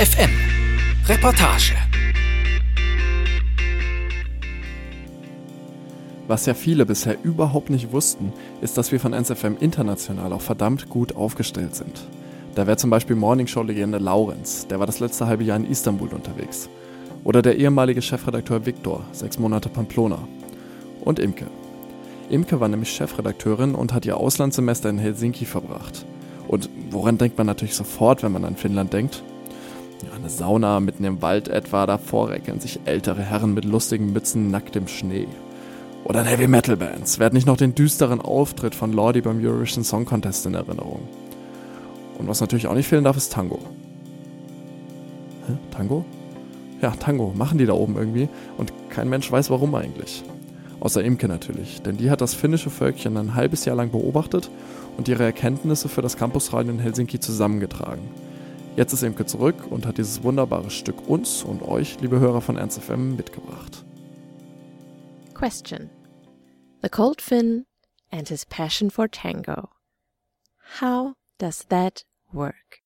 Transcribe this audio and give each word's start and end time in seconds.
FM 0.00 0.30
Reportage 1.10 1.74
Was 6.26 6.46
ja 6.46 6.54
viele 6.54 6.86
bisher 6.86 7.18
überhaupt 7.22 7.68
nicht 7.68 7.92
wussten, 7.92 8.32
ist, 8.62 8.78
dass 8.78 8.92
wir 8.92 8.98
von 8.98 9.12
NSFM 9.12 9.58
international 9.60 10.32
auch 10.32 10.40
verdammt 10.40 10.88
gut 10.88 11.16
aufgestellt 11.16 11.74
sind. 11.74 12.08
Da 12.54 12.66
wäre 12.66 12.78
zum 12.78 12.88
Beispiel 12.88 13.14
Morningshow-Legende 13.14 13.98
Laurenz, 13.98 14.66
der 14.66 14.78
war 14.78 14.86
das 14.86 15.00
letzte 15.00 15.26
halbe 15.26 15.44
Jahr 15.44 15.58
in 15.58 15.70
Istanbul 15.70 16.08
unterwegs. 16.08 16.70
Oder 17.22 17.42
der 17.42 17.58
ehemalige 17.58 18.00
Chefredakteur 18.00 18.64
Viktor, 18.64 19.04
sechs 19.12 19.38
Monate 19.38 19.68
Pamplona. 19.68 20.26
Und 21.02 21.18
Imke. 21.18 21.48
Imke 22.30 22.58
war 22.58 22.68
nämlich 22.68 22.90
Chefredakteurin 22.90 23.74
und 23.74 23.92
hat 23.92 24.06
ihr 24.06 24.16
Auslandssemester 24.16 24.88
in 24.88 24.96
Helsinki 24.96 25.44
verbracht. 25.44 26.06
Und 26.48 26.70
woran 26.88 27.18
denkt 27.18 27.36
man 27.36 27.46
natürlich 27.46 27.74
sofort, 27.74 28.22
wenn 28.22 28.32
man 28.32 28.46
an 28.46 28.56
Finnland 28.56 28.94
denkt? 28.94 29.22
Eine 30.14 30.30
Sauna 30.30 30.80
mitten 30.80 31.04
im 31.04 31.22
Wald 31.22 31.48
etwa, 31.48 31.86
davor 31.86 32.30
recken 32.30 32.60
sich 32.60 32.80
ältere 32.84 33.22
Herren 33.22 33.54
mit 33.54 33.64
lustigen 33.64 34.12
Mützen 34.12 34.50
nackt 34.50 34.76
im 34.76 34.88
Schnee. 34.88 35.28
Oder 36.04 36.24
Heavy 36.24 36.48
Metal 36.48 36.76
Bands. 36.76 37.18
Wer 37.18 37.26
hat 37.26 37.32
nicht 37.34 37.46
noch 37.46 37.56
den 37.56 37.74
düsteren 37.74 38.20
Auftritt 38.20 38.74
von 38.74 38.92
Lordi 38.92 39.20
beim 39.20 39.44
Eurovision 39.44 39.84
Song 39.84 40.06
Contest 40.06 40.46
in 40.46 40.54
Erinnerung? 40.54 41.06
Und 42.18 42.28
was 42.28 42.40
natürlich 42.40 42.66
auch 42.66 42.74
nicht 42.74 42.88
fehlen 42.88 43.04
darf, 43.04 43.16
ist 43.16 43.32
Tango. 43.32 43.58
Hä? 45.46 45.52
Tango? 45.70 46.04
Ja, 46.80 46.90
Tango 46.92 47.32
machen 47.36 47.58
die 47.58 47.66
da 47.66 47.74
oben 47.74 47.96
irgendwie 47.96 48.28
und 48.56 48.72
kein 48.88 49.08
Mensch 49.08 49.30
weiß 49.30 49.50
warum 49.50 49.74
eigentlich. 49.74 50.24
Außer 50.80 51.04
Imke 51.04 51.28
natürlich, 51.28 51.82
denn 51.82 51.98
die 51.98 52.10
hat 52.10 52.22
das 52.22 52.32
finnische 52.32 52.70
Völkchen 52.70 53.18
ein 53.18 53.34
halbes 53.34 53.66
Jahr 53.66 53.76
lang 53.76 53.90
beobachtet 53.90 54.50
und 54.96 55.08
ihre 55.08 55.24
Erkenntnisse 55.24 55.90
für 55.90 56.00
das 56.00 56.16
Campusradio 56.16 56.72
in 56.72 56.78
Helsinki 56.78 57.20
zusammengetragen. 57.20 58.08
Jetzt 58.76 58.92
ist 58.92 59.02
Imke 59.02 59.26
zurück 59.26 59.66
und 59.68 59.84
hat 59.84 59.98
dieses 59.98 60.22
wunderbare 60.22 60.70
Stück 60.70 61.08
uns 61.08 61.42
und 61.42 61.62
euch, 61.62 62.00
liebe 62.00 62.20
Hörer 62.20 62.40
von 62.40 62.56
Ernst 62.56 62.80
mitgebracht. 62.88 63.84
Question. 65.34 65.90
The 66.82 66.88
Cold 66.88 67.20
Finn 67.20 67.66
and 68.10 68.28
his 68.28 68.44
passion 68.44 68.90
for 68.90 69.08
tango. 69.10 69.70
How 70.80 71.14
does 71.38 71.66
that 71.68 72.04
work? 72.32 72.80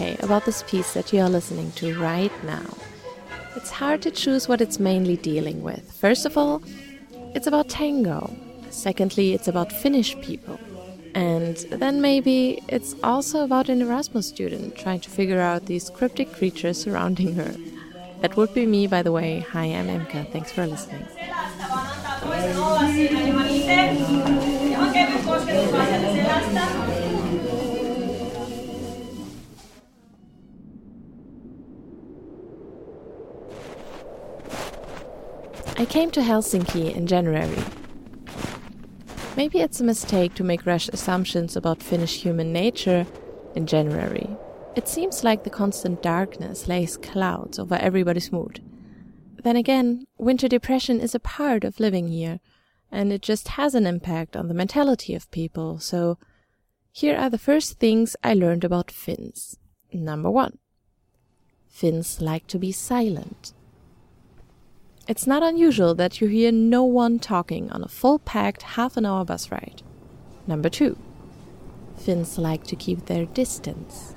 Okay, 0.00 0.16
about 0.20 0.44
this 0.44 0.62
piece 0.62 0.94
that 0.94 1.12
you 1.12 1.18
are 1.20 1.28
listening 1.28 1.72
to 1.72 2.00
right 2.00 2.30
now. 2.44 2.72
It's 3.56 3.70
hard 3.70 4.00
to 4.02 4.12
choose 4.12 4.46
what 4.46 4.60
it's 4.60 4.78
mainly 4.78 5.16
dealing 5.16 5.60
with. 5.60 5.90
First 5.90 6.24
of 6.24 6.38
all, 6.38 6.62
it's 7.34 7.48
about 7.48 7.68
tango. 7.68 8.32
Secondly, 8.70 9.34
it's 9.34 9.48
about 9.48 9.72
Finnish 9.72 10.16
people. 10.20 10.56
And 11.16 11.56
then 11.72 12.00
maybe 12.00 12.62
it's 12.68 12.94
also 13.02 13.42
about 13.42 13.68
an 13.68 13.82
Erasmus 13.82 14.28
student 14.28 14.76
trying 14.76 15.00
to 15.00 15.10
figure 15.10 15.40
out 15.40 15.66
these 15.66 15.90
cryptic 15.90 16.32
creatures 16.32 16.80
surrounding 16.80 17.34
her. 17.34 17.52
That 18.20 18.36
would 18.36 18.54
be 18.54 18.66
me, 18.66 18.86
by 18.86 19.02
the 19.02 19.10
way. 19.10 19.40
Hi, 19.50 19.64
I'm 19.64 19.88
Imke. 19.88 20.30
Thanks 20.30 20.52
for 20.52 20.64
listening. 20.64 21.08
I 35.78 35.84
came 35.84 36.10
to 36.10 36.20
Helsinki 36.20 36.92
in 36.92 37.06
January. 37.06 37.62
Maybe 39.36 39.60
it's 39.60 39.78
a 39.78 39.84
mistake 39.84 40.34
to 40.34 40.42
make 40.42 40.66
rash 40.66 40.88
assumptions 40.88 41.54
about 41.54 41.84
Finnish 41.84 42.20
human 42.20 42.52
nature 42.52 43.06
in 43.54 43.64
January. 43.64 44.28
It 44.74 44.88
seems 44.88 45.22
like 45.22 45.44
the 45.44 45.50
constant 45.50 46.02
darkness 46.02 46.66
lays 46.66 46.96
clouds 46.96 47.60
over 47.60 47.76
everybody's 47.76 48.32
mood. 48.32 48.60
Then 49.44 49.54
again, 49.54 50.08
winter 50.16 50.48
depression 50.48 51.00
is 51.00 51.14
a 51.14 51.20
part 51.20 51.62
of 51.62 51.78
living 51.78 52.08
here, 52.08 52.40
and 52.90 53.12
it 53.12 53.22
just 53.22 53.46
has 53.50 53.76
an 53.76 53.86
impact 53.86 54.36
on 54.36 54.48
the 54.48 54.54
mentality 54.54 55.14
of 55.14 55.30
people, 55.30 55.78
so 55.78 56.18
here 56.90 57.16
are 57.16 57.30
the 57.30 57.38
first 57.38 57.78
things 57.78 58.16
I 58.24 58.34
learned 58.34 58.64
about 58.64 58.90
Finns. 58.90 59.58
Number 59.92 60.28
one 60.28 60.58
Finns 61.68 62.20
like 62.20 62.48
to 62.48 62.58
be 62.58 62.72
silent. 62.72 63.52
It's 65.08 65.26
not 65.26 65.42
unusual 65.42 65.94
that 65.94 66.20
you 66.20 66.28
hear 66.28 66.52
no 66.52 66.84
one 66.84 67.18
talking 67.18 67.70
on 67.70 67.82
a 67.82 67.88
full 67.88 68.18
packed 68.18 68.60
half 68.76 68.98
an 68.98 69.06
hour 69.06 69.24
bus 69.24 69.50
ride. 69.50 69.80
Number 70.46 70.68
two, 70.68 70.98
Finns 71.96 72.36
like 72.36 72.64
to 72.64 72.76
keep 72.76 73.06
their 73.06 73.24
distance. 73.24 74.14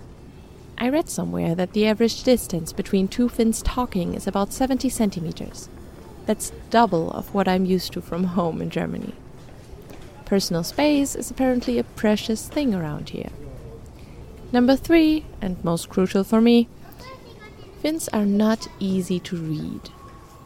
I 0.77 0.89
read 0.89 1.07
somewhere 1.07 1.55
that 1.55 1.71
the 1.71 1.87
average 1.87 2.23
distance 2.23 2.73
between 2.73 3.07
two 3.07 3.29
Finns 3.29 3.61
talking 3.61 4.15
is 4.15 4.27
about 4.27 4.51
70 4.51 4.89
centimeters. 4.89 5.69
That's 6.25 6.51
double 6.69 7.09
of 7.11 7.33
what 7.33 7.47
I'm 7.47 7.63
used 7.65 7.93
to 7.93 8.01
from 8.01 8.25
home 8.25 8.61
in 8.61 8.69
Germany. 8.69 9.13
Personal 10.25 10.65
space 10.65 11.15
is 11.15 11.31
apparently 11.31 11.79
a 11.79 11.85
precious 11.85 12.49
thing 12.49 12.75
around 12.75 13.11
here. 13.11 13.29
Number 14.51 14.75
three, 14.75 15.23
and 15.41 15.63
most 15.63 15.87
crucial 15.87 16.25
for 16.25 16.41
me, 16.41 16.67
Finns 17.81 18.09
are 18.09 18.25
not 18.25 18.67
easy 18.81 19.21
to 19.21 19.37
read. 19.37 19.89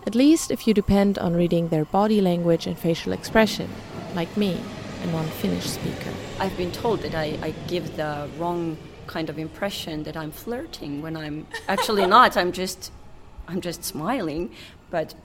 At 0.07 0.15
least 0.15 0.51
if 0.51 0.67
you 0.67 0.73
depend 0.73 1.17
on 1.17 1.33
reading 1.33 1.69
their 1.69 1.85
body 1.85 2.21
language 2.21 2.67
and 2.67 2.77
facial 2.77 3.11
expression, 3.11 3.69
like 4.13 4.35
me, 4.37 4.61
a 5.03 5.07
non 5.07 5.25
Finnish 5.25 5.65
speaker. 5.65 6.13
I've 6.39 6.55
been 6.57 6.71
told 6.71 7.01
that 7.01 7.15
I, 7.15 7.37
I 7.41 7.53
give 7.67 7.95
the 7.95 8.29
wrong 8.37 8.77
kind 9.07 9.29
of 9.29 9.37
impression 9.39 10.03
that 10.03 10.15
I'm 10.17 10.31
flirting 10.31 11.01
when 11.01 11.15
I'm 11.17 11.47
actually 11.67 12.05
not. 12.05 12.37
I'm 12.37 12.51
just 12.51 12.91
I'm 13.47 13.61
just 13.61 13.83
smiling. 13.83 14.51
But 14.91 15.15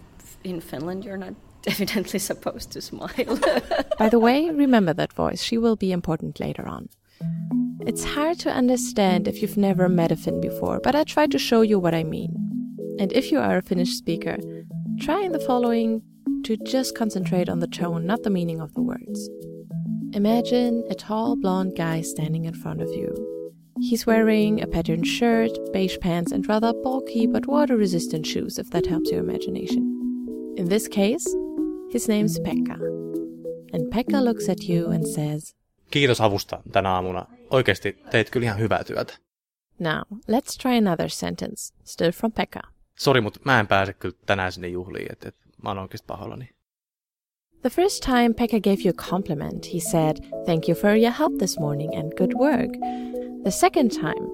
in 0.44 0.60
Finland, 0.60 1.04
you're 1.04 1.16
not 1.16 1.34
evidently 1.66 2.18
supposed 2.18 2.70
to 2.72 2.80
smile. 2.80 3.38
By 3.98 4.08
the 4.08 4.18
way, 4.18 4.48
remember 4.50 4.94
that 4.94 5.12
voice. 5.12 5.42
She 5.42 5.58
will 5.58 5.76
be 5.76 5.92
important 5.92 6.40
later 6.40 6.66
on. 6.66 6.88
It's 7.86 8.04
hard 8.04 8.38
to 8.40 8.50
understand 8.50 9.28
if 9.28 9.42
you've 9.42 9.56
never 9.56 9.88
met 9.88 10.12
a 10.12 10.16
Finn 10.16 10.40
before, 10.40 10.80
but 10.82 10.94
I 10.94 11.04
try 11.04 11.26
to 11.26 11.38
show 11.38 11.62
you 11.62 11.78
what 11.78 11.94
I 11.94 12.04
mean. 12.04 12.34
And 12.98 13.12
if 13.12 13.32
you 13.32 13.38
are 13.40 13.56
a 13.56 13.62
Finnish 13.62 13.92
speaker, 13.96 14.36
try 15.00 15.22
in 15.22 15.32
the 15.32 15.40
following 15.40 16.02
to 16.44 16.56
just 16.58 16.94
concentrate 16.94 17.48
on 17.48 17.60
the 17.60 17.66
tone, 17.66 18.06
not 18.06 18.22
the 18.22 18.30
meaning 18.30 18.60
of 18.60 18.74
the 18.74 18.82
words. 18.82 19.30
Imagine 20.12 20.84
a 20.90 20.94
tall 20.94 21.36
blonde 21.36 21.74
guy 21.74 22.02
standing 22.02 22.44
in 22.44 22.54
front 22.54 22.82
of 22.82 22.88
you. 22.90 23.08
He's 23.80 24.06
wearing 24.06 24.60
a 24.60 24.66
patterned 24.66 25.06
shirt, 25.06 25.52
beige 25.72 25.98
pants, 26.00 26.32
and 26.32 26.46
rather 26.46 26.74
bulky 26.82 27.26
but 27.26 27.46
water 27.46 27.76
resistant 27.76 28.26
shoes, 28.26 28.58
if 28.58 28.70
that 28.70 28.86
helps 28.86 29.10
your 29.10 29.20
imagination. 29.20 30.54
In 30.56 30.68
this 30.68 30.86
case, 30.86 31.26
his 31.90 32.06
name's 32.06 32.38
Pekka. 32.40 32.76
And 33.72 33.90
Pekka 33.90 34.22
looks 34.22 34.48
at 34.48 34.68
you 34.68 34.90
and 34.90 35.06
says, 35.06 35.54
Kiitos 35.90 36.20
avusta 36.20 36.62
tänä 36.72 36.90
aamuna. 36.90 37.26
Oikeasti 37.50 37.96
teit 38.10 38.30
kyllä 38.30 38.44
ihan 38.44 38.58
hyvää 38.58 38.84
työtä. 38.84 39.14
Now, 39.78 40.02
let's 40.28 40.56
try 40.62 40.76
another 40.76 41.08
sentence, 41.08 41.74
still 41.84 42.12
from 42.12 42.32
Pekka. 42.32 42.60
Sori, 43.00 43.20
mutta 43.20 43.40
mä 43.44 43.60
en 43.60 43.66
pääse 43.66 43.92
kyllä 43.92 44.14
tänään 44.26 44.52
sinne 44.52 44.68
juhliin, 44.68 45.12
että 45.12 45.28
et, 45.28 45.34
mä 45.62 45.68
oon 45.68 45.78
oikeasti 45.78 46.06
pahoillani. 46.06 46.48
The 47.62 47.70
first 47.70 48.02
time 48.02 48.34
Pekka 48.34 48.60
gave 48.60 48.76
you 48.84 48.92
a 48.98 49.10
compliment, 49.10 49.74
he 49.74 49.80
said, 49.80 50.16
Thank 50.46 50.68
you 50.68 50.74
for 50.74 50.90
your 50.90 51.12
help 51.12 51.38
this 51.38 51.58
morning 51.58 51.94
and 51.98 52.12
good 52.18 52.32
work. 52.34 52.70
The 53.42 53.50
second 53.50 53.90
time, 53.90 54.26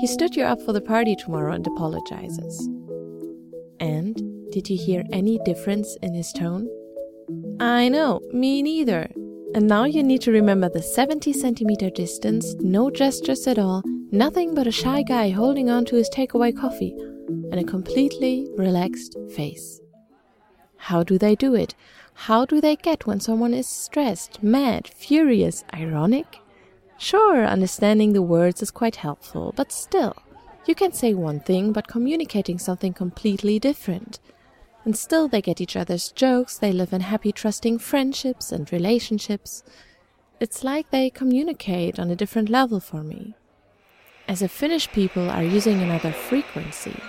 he 0.00 0.06
stood 0.06 0.36
you 0.36 0.52
up 0.52 0.60
for 0.60 0.72
the 0.72 0.80
party 0.80 1.16
tomorrow 1.16 1.54
and 1.54 1.66
apologizes. 1.66 2.68
And 3.80 4.16
did 4.52 4.70
you 4.70 4.78
hear 4.86 5.04
any 5.12 5.38
difference 5.44 5.98
in 6.02 6.14
his 6.14 6.32
tone? 6.32 6.66
I 7.60 7.88
know, 7.88 8.20
me 8.32 8.62
neither. 8.62 9.08
And 9.54 9.66
now 9.66 9.84
you 9.84 10.02
need 10.02 10.22
to 10.22 10.32
remember 10.32 10.68
the 10.70 10.82
70 10.82 11.32
centimeter 11.32 11.90
distance, 11.90 12.54
no 12.60 12.90
gestures 12.90 13.46
at 13.46 13.58
all, 13.58 13.82
nothing 14.12 14.54
but 14.54 14.66
a 14.66 14.72
shy 14.72 15.02
guy 15.02 15.30
holding 15.30 15.70
on 15.70 15.84
to 15.86 15.96
his 15.96 16.10
takeaway 16.10 16.52
coffee, 16.52 16.94
and 17.28 17.54
a 17.60 17.64
completely 17.64 18.48
relaxed 18.56 19.16
face. 19.34 19.80
How 20.76 21.02
do 21.02 21.18
they 21.18 21.34
do 21.34 21.54
it? 21.54 21.74
How 22.14 22.44
do 22.44 22.60
they 22.60 22.76
get 22.76 23.06
when 23.06 23.20
someone 23.20 23.54
is 23.54 23.66
stressed, 23.66 24.42
mad, 24.42 24.88
furious, 24.88 25.64
ironic? 25.72 26.38
Sure, 26.96 27.44
understanding 27.44 28.12
the 28.12 28.22
words 28.22 28.60
is 28.62 28.70
quite 28.70 28.96
helpful, 28.96 29.52
but 29.56 29.70
still, 29.70 30.16
you 30.66 30.74
can 30.74 30.92
say 30.92 31.14
one 31.14 31.40
thing 31.40 31.72
but 31.72 31.86
communicating 31.86 32.58
something 32.58 32.92
completely 32.92 33.58
different. 33.58 34.18
And 34.84 34.96
still, 34.96 35.28
they 35.28 35.42
get 35.42 35.60
each 35.60 35.76
other's 35.76 36.10
jokes, 36.10 36.58
they 36.58 36.72
live 36.72 36.92
in 36.92 37.02
happy, 37.02 37.30
trusting 37.30 37.78
friendships 37.78 38.50
and 38.50 38.72
relationships. 38.72 39.62
It's 40.40 40.64
like 40.64 40.90
they 40.90 41.10
communicate 41.10 41.98
on 41.98 42.10
a 42.10 42.16
different 42.16 42.48
level 42.48 42.80
for 42.80 43.02
me. 43.02 43.34
As 44.26 44.42
if 44.42 44.50
Finnish 44.50 44.90
people 44.92 45.30
are 45.30 45.42
using 45.42 45.80
another 45.82 46.12
frequency, 46.12 47.00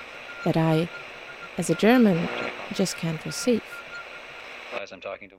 that 0.45 0.57
I, 0.57 0.89
as 1.57 1.69
a 1.69 1.75
German, 1.75 2.27
just 2.73 2.97
can't 2.97 3.23
receive. 3.25 3.63
As 4.79 4.91
I'm 4.91 5.01
talking 5.01 5.29
to 5.29 5.35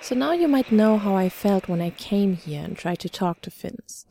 So 0.00 0.14
now 0.14 0.32
you 0.32 0.48
might 0.48 0.70
know 0.70 0.98
how 0.98 1.14
I 1.14 1.28
felt 1.28 1.68
when 1.68 1.80
I 1.80 1.90
came 1.90 2.36
here 2.36 2.62
and 2.62 2.76
tried 2.76 2.98
to 3.00 3.08
talk 3.08 3.40
to 3.42 3.50
Finns. 3.50 4.06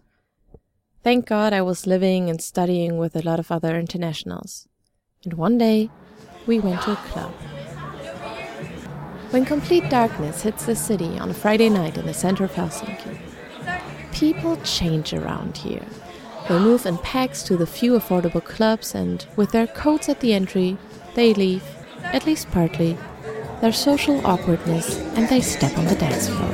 Thank 1.03 1.25
God 1.25 1.53
I 1.53 1.61
was 1.61 1.85
living 1.85 2.29
and 2.29 2.41
studying 2.41 2.97
with 2.97 3.15
a 3.15 3.21
lot 3.21 3.39
of 3.39 3.51
other 3.51 3.77
internationals. 3.77 4.67
And 5.23 5.33
one 5.33 5.57
day, 5.57 5.89
we 6.45 6.59
went 6.59 6.81
to 6.83 6.93
a 6.93 6.95
club. 6.95 7.33
When 9.31 9.45
complete 9.45 9.89
darkness 9.89 10.43
hits 10.43 10.65
the 10.65 10.75
city 10.75 11.17
on 11.17 11.29
a 11.29 11.33
Friday 11.33 11.69
night 11.69 11.97
in 11.97 12.05
the 12.05 12.13
center 12.13 12.43
of 12.43 12.51
Helsinki, 12.51 13.17
people 14.13 14.57
change 14.57 15.13
around 15.13 15.57
here. 15.57 15.85
They 16.47 16.59
move 16.59 16.85
in 16.85 16.97
packs 16.97 17.41
to 17.43 17.57
the 17.57 17.65
few 17.65 17.93
affordable 17.93 18.43
clubs, 18.43 18.95
and 18.95 19.25
with 19.35 19.51
their 19.51 19.67
coats 19.67 20.09
at 20.09 20.19
the 20.19 20.33
entry, 20.33 20.77
they 21.15 21.33
leave, 21.33 21.63
at 22.03 22.25
least 22.25 22.51
partly, 22.51 22.97
their 23.63 23.71
social 23.71 24.19
awkwardness 24.27 24.97
and 25.15 25.29
they 25.29 25.39
step 25.39 25.77
on 25.77 25.85
the 25.85 25.95
dance 25.95 26.27
floor. 26.27 26.49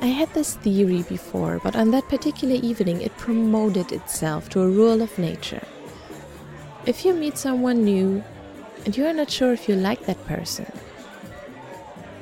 I 0.00 0.06
had 0.06 0.32
this 0.32 0.54
theory 0.54 1.02
before, 1.02 1.60
but 1.62 1.76
on 1.76 1.90
that 1.90 2.08
particular 2.08 2.54
evening 2.54 3.02
it 3.02 3.14
promoted 3.18 3.92
itself 3.92 4.48
to 4.48 4.62
a 4.62 4.68
rule 4.68 5.02
of 5.02 5.18
nature. 5.18 5.62
If 6.86 7.04
you 7.04 7.12
meet 7.12 7.36
someone 7.36 7.84
new 7.84 8.24
and 8.86 8.96
you 8.96 9.04
are 9.04 9.12
not 9.12 9.30
sure 9.30 9.52
if 9.52 9.68
you 9.68 9.74
like 9.74 10.06
that 10.06 10.24
person, 10.24 10.72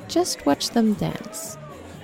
just 0.08 0.44
watch 0.44 0.70
them 0.70 0.94
dance. 0.94 1.56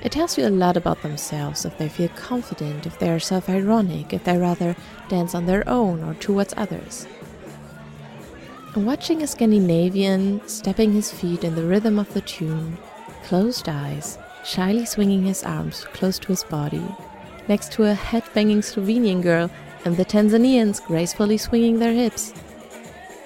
It 0.05 0.13
tells 0.13 0.37
you 0.37 0.47
a 0.47 0.51
lot 0.51 0.77
about 0.77 1.01
themselves 1.01 1.65
if 1.65 1.79
they 1.79 1.89
feel 1.89 2.11
confident, 2.11 2.87
if 2.87 2.99
they 2.99 3.09
are 3.09 3.19
self 3.19 3.49
ironic, 3.49 4.13
if 4.13 4.23
they 4.25 4.37
rather 4.37 4.77
dance 5.09 5.35
on 5.35 5.47
their 5.47 5.67
own 5.67 6.05
or 6.05 6.13
towards 6.15 6.53
others. 6.59 7.07
Watching 8.77 9.23
a 9.23 9.27
Scandinavian 9.27 10.47
stepping 10.47 10.93
his 10.93 11.11
feet 11.11 11.43
in 11.43 11.55
the 11.55 11.65
rhythm 11.65 11.99
of 11.99 12.13
the 12.13 12.21
tune, 12.21 12.77
closed 13.25 13.67
eyes, 13.67 14.19
shyly 14.45 14.85
swinging 14.85 15.23
his 15.25 15.43
arms 15.43 15.87
close 15.95 16.19
to 16.19 16.29
his 16.29 16.45
body, 16.45 16.85
next 17.49 17.73
to 17.73 17.85
a 17.85 17.95
head-banging 17.95 18.61
Slovenian 18.61 19.23
girl 19.23 19.51
and 19.87 19.97
the 19.97 20.05
Tanzanians 20.05 20.85
gracefully 20.85 21.39
swinging 21.39 21.79
their 21.79 21.95
hips. 21.95 22.35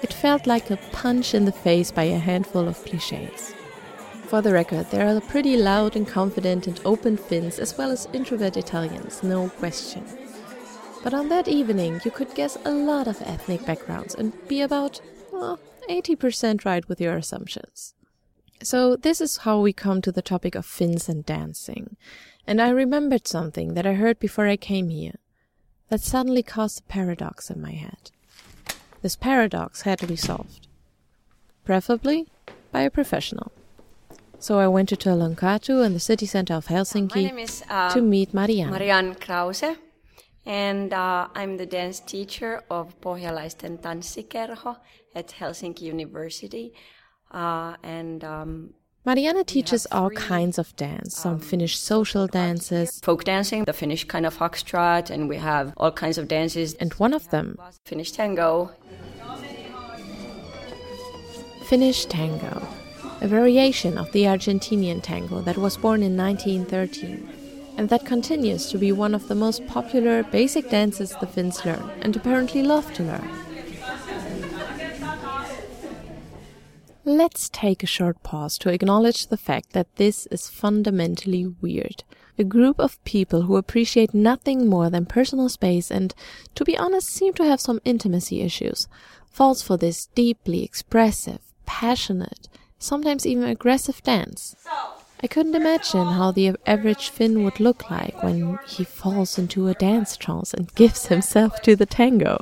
It 0.01 0.13
felt 0.13 0.47
like 0.47 0.71
a 0.71 0.77
punch 0.93 1.33
in 1.33 1.43
the 1.43 1.51
face 1.51 1.91
by 1.91 2.03
a 2.03 2.17
handful 2.19 2.69
of 2.69 2.85
cliches. 2.85 3.53
For 4.29 4.43
the 4.43 4.53
record, 4.53 4.91
there 4.91 5.07
are 5.07 5.19
pretty 5.21 5.57
loud 5.57 5.95
and 5.95 6.07
confident 6.07 6.67
and 6.67 6.79
open 6.85 7.17
Finns 7.17 7.57
as 7.57 7.75
well 7.75 7.89
as 7.89 8.07
introvert 8.13 8.57
Italians, 8.57 9.23
no 9.23 9.49
question. 9.49 10.05
But 11.03 11.15
on 11.15 11.29
that 11.29 11.47
evening, 11.47 11.99
you 12.05 12.11
could 12.11 12.35
guess 12.35 12.55
a 12.63 12.69
lot 12.69 13.07
of 13.07 13.19
ethnic 13.23 13.65
backgrounds 13.65 14.13
and 14.13 14.31
be 14.47 14.61
about 14.61 15.01
well, 15.33 15.59
80% 15.89 16.63
right 16.63 16.87
with 16.87 17.01
your 17.01 17.17
assumptions. 17.17 17.95
So, 18.61 18.95
this 18.95 19.19
is 19.19 19.37
how 19.37 19.61
we 19.61 19.73
come 19.73 19.99
to 20.03 20.11
the 20.11 20.21
topic 20.21 20.53
of 20.53 20.63
Finns 20.63 21.09
and 21.09 21.25
dancing. 21.25 21.97
And 22.45 22.61
I 22.61 22.69
remembered 22.69 23.27
something 23.27 23.73
that 23.73 23.87
I 23.87 23.93
heard 23.93 24.19
before 24.19 24.45
I 24.45 24.57
came 24.57 24.89
here 24.89 25.15
that 25.87 26.01
suddenly 26.01 26.43
caused 26.43 26.81
a 26.81 26.83
paradox 26.83 27.49
in 27.49 27.59
my 27.59 27.71
head. 27.71 28.11
This 29.01 29.15
paradox 29.15 29.81
had 29.81 29.97
to 29.99 30.07
be 30.07 30.15
solved, 30.15 30.67
preferably 31.65 32.27
by 32.71 32.81
a 32.81 32.91
professional. 32.91 33.51
So 34.41 34.57
I 34.57 34.67
went 34.67 34.87
to 34.89 34.95
Töölönkatu 34.95 35.85
in 35.85 35.93
the 35.93 35.99
city 35.99 36.25
center 36.25 36.53
of 36.55 36.67
Helsinki 36.67 37.37
is 37.37 37.63
uh, 37.69 37.89
to 37.93 38.01
meet 38.01 38.33
Marianne. 38.33 38.71
Marianne 38.71 39.15
Krause, 39.15 39.75
and 40.45 40.93
uh, 40.93 41.27
I'm 41.35 41.57
the 41.57 41.65
dance 41.65 41.99
teacher 41.99 42.63
of 42.69 42.99
Pohjalaisten 43.01 43.81
tanssikerho 43.81 44.77
at 45.13 45.27
Helsinki 45.39 45.81
University. 45.81 46.73
Uh, 47.31 47.75
and 47.83 48.23
um, 48.23 48.73
Marianne 49.05 49.43
teaches 49.43 49.85
all 49.91 50.09
kinds 50.11 50.57
of 50.57 50.73
dance, 50.77 51.17
some 51.17 51.39
Finnish 51.39 51.77
social 51.77 52.25
dances, 52.25 52.99
folk 53.01 53.25
dancing, 53.25 53.65
the 53.65 53.73
Finnish 53.73 54.05
kind 54.05 54.25
of 54.25 54.37
foxtrot, 54.37 55.09
and 55.09 55.27
we 55.27 55.35
have 55.37 55.73
all 55.77 55.91
kinds 55.91 56.17
of 56.17 56.27
dances. 56.27 56.75
and 56.75 56.93
one 56.93 57.13
of 57.13 57.29
them, 57.29 57.57
Finnish 57.85 58.11
tango. 58.13 58.71
Finnish 61.65 62.05
tango, 62.05 62.67
a 63.21 63.27
variation 63.27 63.97
of 63.97 64.11
the 64.11 64.23
Argentinian 64.23 65.01
tango 65.01 65.41
that 65.41 65.57
was 65.57 65.77
born 65.77 66.01
in 66.03 66.15
1913 66.15 67.39
and 67.79 67.87
that 67.87 68.05
continues 68.05 68.69
to 68.69 68.77
be 68.77 68.91
one 68.91 69.15
of 69.15 69.29
the 69.29 69.35
most 69.35 69.65
popular 69.65 70.21
basic 70.23 70.69
dances 70.69 71.15
the 71.21 71.25
Finns 71.25 71.63
learn 71.65 71.89
and 72.01 72.13
apparently 72.13 72.61
love 72.61 72.93
to 72.93 73.03
learn. 73.03 73.29
Let's 77.05 77.47
take 77.47 77.81
a 77.81 77.87
short 77.87 78.21
pause 78.21 78.57
to 78.57 78.69
acknowledge 78.69 79.27
the 79.27 79.37
fact 79.37 79.71
that 79.71 79.95
this 79.95 80.25
is 80.27 80.49
fundamentally 80.49 81.47
weird. 81.47 82.03
A 82.37 82.43
group 82.43 82.79
of 82.79 83.03
people 83.05 83.43
who 83.43 83.55
appreciate 83.55 84.13
nothing 84.13 84.67
more 84.67 84.89
than 84.89 85.05
personal 85.05 85.47
space 85.47 85.89
and, 85.89 86.13
to 86.55 86.65
be 86.65 86.77
honest, 86.77 87.07
seem 87.07 87.33
to 87.35 87.45
have 87.45 87.61
some 87.61 87.79
intimacy 87.85 88.41
issues, 88.41 88.89
falls 89.31 89.61
for 89.61 89.77
this 89.77 90.07
deeply 90.07 90.63
expressive, 90.63 91.39
passionate, 91.65 92.49
sometimes 92.79 93.25
even 93.25 93.43
aggressive 93.43 94.01
dance. 94.03 94.55
I 95.21 95.27
couldn't 95.27 95.55
imagine 95.55 96.07
how 96.11 96.31
the 96.31 96.55
average 96.65 97.09
Finn 97.09 97.43
would 97.43 97.59
look 97.59 97.89
like 97.89 98.23
when 98.23 98.57
he 98.65 98.85
falls 98.85 99.37
into 99.37 99.67
a 99.67 99.73
dance 99.73 100.15
trance 100.15 100.53
and 100.53 100.73
gives 100.75 101.07
himself 101.07 101.61
to 101.63 101.75
the 101.75 101.85
tango. 101.85 102.39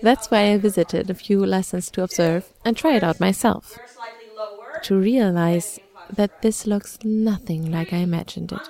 That's 0.00 0.30
why 0.30 0.52
I 0.52 0.58
visited 0.58 1.10
a 1.10 1.14
few 1.14 1.44
lessons 1.44 1.90
to 1.90 2.02
observe 2.04 2.48
and 2.64 2.76
try 2.76 2.94
it 2.94 3.02
out 3.02 3.18
myself. 3.18 3.76
To 4.82 4.96
realize 4.96 5.80
that 6.08 6.42
this 6.42 6.66
looks 6.66 6.98
nothing 7.02 7.72
like 7.72 7.92
I 7.92 7.98
imagined 7.98 8.52
it. 8.52 8.68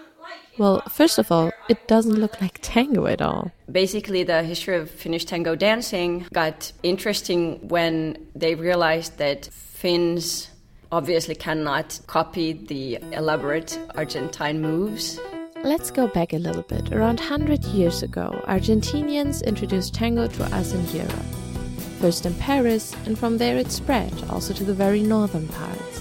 Well, 0.56 0.82
first 0.88 1.19
of 1.19 1.31
all, 1.31 1.52
it 1.69 1.87
doesn't 1.87 2.14
look 2.14 2.40
like 2.40 2.58
tango 2.62 3.06
at 3.06 3.20
all. 3.20 3.52
Basically, 3.70 4.22
the 4.22 4.43
history 4.43 4.76
of 4.76 4.90
Finnish 4.90 5.26
tango 5.26 5.54
dancing 5.54 6.25
got 6.32 6.72
interesting 6.82 7.69
when 7.69 8.26
they 8.34 8.54
realized 8.54 9.19
that 9.19 9.50
Finns 9.52 10.48
obviously 10.92 11.34
cannot 11.34 11.98
copy 12.06 12.52
the 12.52 12.98
elaborate 13.12 13.78
Argentine 13.94 14.60
moves. 14.60 15.19
Let's 15.62 15.90
go 15.90 16.06
back 16.06 16.32
a 16.32 16.38
little 16.38 16.62
bit. 16.62 16.93
Around 16.93 17.19
100 17.19 17.64
years 17.64 18.02
ago, 18.02 18.43
Argentinians 18.46 19.44
introduced 19.44 19.94
tango 19.94 20.28
to 20.28 20.44
us 20.55 20.72
in 20.72 20.86
Europe. 20.96 21.26
First 22.00 22.26
in 22.26 22.34
Paris, 22.34 22.94
and 23.06 23.19
from 23.19 23.38
there 23.38 23.56
it 23.56 23.72
spread 23.72 24.12
also 24.28 24.52
to 24.55 24.64
the 24.64 24.74
very 24.74 25.02
northern 25.02 25.48
parts. 25.48 26.00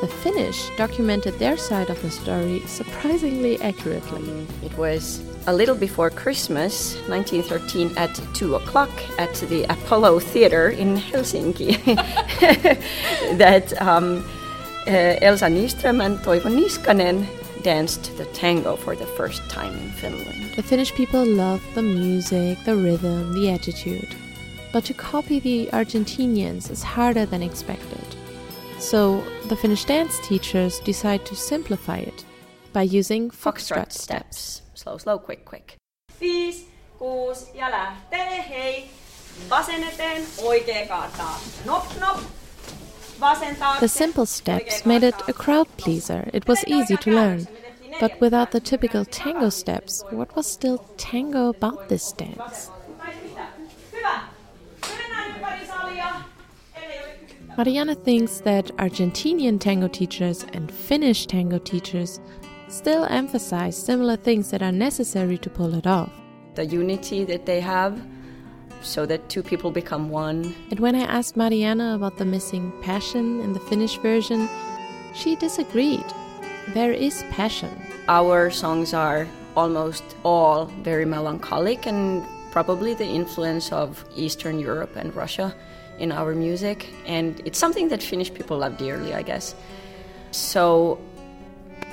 The 0.00 0.08
Finnish 0.08 0.68
documented 0.76 1.38
their 1.38 1.56
side 1.56 1.90
of 1.90 2.00
the 2.02 2.10
story 2.10 2.60
surprisingly 2.66 3.60
accurately. 3.60 4.46
It 4.64 4.76
was 4.78 5.20
a 5.46 5.54
little 5.54 5.74
before 5.74 6.10
Christmas, 6.10 6.96
1913, 7.08 7.96
at 7.96 8.20
2 8.34 8.54
o'clock 8.54 8.90
at 9.18 9.34
the 9.48 9.64
Apollo 9.64 10.20
Theater 10.20 10.70
in 10.70 10.96
Helsinki, 10.96 11.76
that 13.38 13.80
um, 13.80 14.24
uh, 14.86 15.16
Elsa 15.20 15.46
Nyström 15.46 16.04
and 16.04 16.18
Toivo 16.18 16.50
Niskanen 16.50 17.26
danced 17.62 18.16
the 18.18 18.24
tango 18.26 18.76
for 18.76 18.96
the 18.96 19.06
first 19.06 19.48
time 19.48 19.74
in 19.74 19.90
Finland. 19.92 20.54
The 20.56 20.62
Finnish 20.62 20.92
people 20.94 21.24
love 21.24 21.62
the 21.74 21.82
music, 21.82 22.58
the 22.64 22.76
rhythm, 22.76 23.32
the 23.34 23.50
attitude. 23.50 24.14
But 24.72 24.84
to 24.86 24.94
copy 24.94 25.38
the 25.38 25.68
Argentinians 25.72 26.70
is 26.70 26.82
harder 26.82 27.26
than 27.26 27.42
expected. 27.42 28.04
So 28.78 29.22
the 29.48 29.56
Finnish 29.56 29.84
dance 29.84 30.18
teachers 30.26 30.80
decide 30.80 31.24
to 31.26 31.36
simplify 31.36 31.98
it 31.98 32.24
by 32.72 32.82
using 32.82 33.30
foxtrot 33.30 33.92
steps. 33.92 34.61
Slow, 34.82 34.98
slow, 34.98 35.18
quick, 35.18 35.44
quick. 35.44 35.76
Viisi, 36.20 36.68
kuusi 36.98 37.50
ja 37.54 37.70
lähtee, 37.70 38.44
hei. 38.48 38.90
Vasen 39.50 39.84
eteen, 39.84 40.22
oikea 40.42 40.86
kaataa. 40.86 41.40
Nop, 41.64 41.84
nop. 42.00 42.18
Vasen 43.20 43.56
taakse. 43.56 43.78
The 43.78 43.88
simple 43.88 44.26
steps 44.26 44.84
made 44.84 45.08
it 45.08 45.14
a 45.28 45.32
crowd 45.32 45.68
pleaser. 45.84 46.30
It 46.32 46.48
was 46.48 46.58
easy 46.66 46.96
to 46.96 47.10
learn. 47.10 47.46
But 48.00 48.20
without 48.20 48.50
the 48.50 48.60
typical 48.60 49.04
tango 49.04 49.50
steps, 49.50 50.04
what 50.12 50.36
was 50.36 50.52
still 50.52 50.78
tango 50.96 51.48
about 51.48 51.88
this 51.88 52.14
dance? 52.18 52.70
Hyvä. 53.92 54.20
Mennään 54.98 55.30
ympäri 55.30 55.66
salia. 55.66 56.06
Eli 56.74 56.98
ole 56.98 57.16
kysymys. 57.28 57.56
Mariana 57.56 57.94
thinks 57.94 58.40
that 58.40 58.70
Argentinian 58.78 59.58
tango 59.58 59.88
teachers 59.88 60.44
and 60.56 60.72
Finnish 60.72 61.26
tango 61.26 61.58
teachers 61.58 62.20
still 62.72 63.04
emphasize 63.04 63.76
similar 63.76 64.16
things 64.16 64.50
that 64.50 64.62
are 64.62 64.72
necessary 64.72 65.36
to 65.36 65.50
pull 65.50 65.74
it 65.74 65.86
off. 65.86 66.10
The 66.54 66.64
unity 66.64 67.22
that 67.24 67.44
they 67.44 67.60
have, 67.60 68.00
so 68.80 69.04
that 69.06 69.28
two 69.28 69.42
people 69.42 69.70
become 69.70 70.08
one. 70.08 70.54
And 70.70 70.80
when 70.80 70.94
I 70.94 71.02
asked 71.02 71.36
Mariana 71.36 71.94
about 71.94 72.16
the 72.16 72.24
missing 72.24 72.72
passion 72.82 73.40
in 73.40 73.52
the 73.52 73.60
Finnish 73.60 73.98
version, 73.98 74.48
she 75.14 75.36
disagreed. 75.36 76.04
There 76.68 76.92
is 76.92 77.22
passion. 77.30 77.70
Our 78.08 78.50
songs 78.50 78.94
are 78.94 79.28
almost 79.54 80.02
all 80.24 80.66
very 80.82 81.04
melancholic 81.04 81.86
and 81.86 82.24
probably 82.50 82.94
the 82.94 83.06
influence 83.06 83.70
of 83.70 84.04
Eastern 84.16 84.58
Europe 84.58 84.96
and 84.96 85.14
Russia 85.14 85.54
in 85.98 86.10
our 86.10 86.34
music. 86.34 86.88
And 87.06 87.40
it's 87.44 87.58
something 87.58 87.88
that 87.88 88.02
Finnish 88.02 88.32
people 88.32 88.58
love 88.58 88.78
dearly, 88.78 89.12
I 89.12 89.22
guess. 89.22 89.54
So 90.30 90.98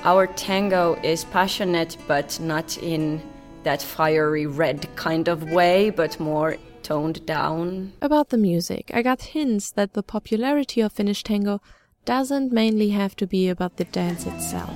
our 0.03 0.27
tango 0.27 0.99
is 1.03 1.25
passionate, 1.25 1.97
but 2.07 2.39
not 2.39 2.77
in 2.77 3.21
that 3.63 3.81
fiery 3.81 4.45
red 4.45 4.87
kind 4.95 5.27
of 5.27 5.51
way, 5.51 5.89
but 5.89 6.19
more 6.19 6.57
toned 6.83 7.25
down. 7.25 7.91
About 8.01 8.29
the 8.29 8.37
music, 8.37 8.91
I 8.93 9.01
got 9.01 9.21
hints 9.21 9.71
that 9.71 9.93
the 9.93 10.03
popularity 10.03 10.81
of 10.81 10.93
Finnish 10.93 11.23
tango 11.23 11.61
doesn't 12.05 12.51
mainly 12.51 12.89
have 12.89 13.15
to 13.17 13.27
be 13.27 13.49
about 13.49 13.77
the 13.77 13.83
dance 13.83 14.25
itself. 14.25 14.73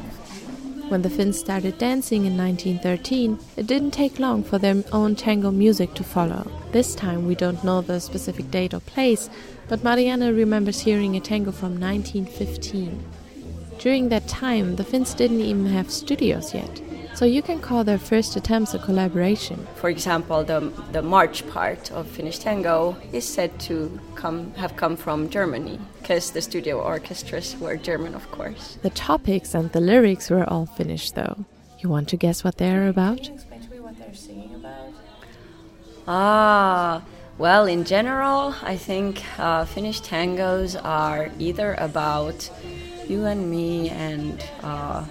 When 0.89 1.01
the 1.01 1.09
Finns 1.09 1.39
started 1.39 1.77
dancing 1.77 2.25
in 2.25 2.37
1913, 2.37 3.39
it 3.55 3.65
didn't 3.65 3.91
take 3.91 4.19
long 4.19 4.43
for 4.43 4.59
their 4.59 4.83
own 4.91 5.15
tango 5.15 5.49
music 5.49 5.93
to 5.95 6.03
follow. 6.03 6.45
This 6.71 6.93
time 6.93 7.25
we 7.25 7.35
don't 7.35 7.63
know 7.63 7.81
the 7.81 7.99
specific 7.99 8.51
date 8.51 8.73
or 8.73 8.81
place, 8.81 9.29
but 9.69 9.83
Marianne 9.83 10.35
remembers 10.35 10.81
hearing 10.81 11.15
a 11.15 11.21
tango 11.21 11.51
from 11.51 11.79
1915. 11.79 13.03
During 13.79 14.09
that 14.09 14.27
time, 14.27 14.75
the 14.75 14.83
Finns 14.83 15.13
didn't 15.13 15.41
even 15.41 15.65
have 15.65 15.91
studios 15.91 16.53
yet, 16.53 16.81
so 17.15 17.25
you 17.25 17.41
can 17.41 17.59
call 17.59 17.83
their 17.83 17.97
first 17.97 18.35
attempts 18.35 18.73
a 18.73 18.79
collaboration. 18.79 19.67
For 19.75 19.89
example, 19.89 20.43
the, 20.43 20.71
the 20.91 21.01
march 21.01 21.47
part 21.49 21.91
of 21.91 22.07
Finnish 22.07 22.39
tango 22.39 22.95
is 23.11 23.27
said 23.27 23.59
to 23.61 23.99
come 24.15 24.53
have 24.55 24.75
come 24.75 24.95
from 24.95 25.29
Germany 25.29 25.79
because 25.99 26.31
the 26.31 26.41
studio 26.41 26.81
orchestras 26.81 27.57
were 27.57 27.75
German, 27.77 28.15
of 28.15 28.29
course. 28.31 28.77
The 28.81 28.89
topics 28.89 29.53
and 29.53 29.71
the 29.71 29.81
lyrics 29.81 30.29
were 30.29 30.49
all 30.49 30.65
Finnish, 30.65 31.11
though. 31.11 31.45
You 31.79 31.89
want 31.89 32.09
to 32.09 32.17
guess 32.17 32.43
what 32.43 32.57
they're 32.57 32.87
about? 32.87 33.29
Ah, 36.07 37.03
well, 37.37 37.65
in 37.65 37.83
general, 37.83 38.55
I 38.61 38.77
think 38.77 39.23
uh, 39.39 39.65
Finnish 39.65 40.01
tangos 40.01 40.79
are 40.83 41.29
either 41.39 41.73
about 41.75 42.49
you 43.09 43.25
and 43.25 43.49
me 43.49 43.89
and 43.89 44.43
uh, 44.61 45.03